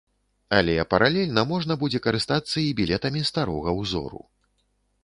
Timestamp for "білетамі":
2.81-3.21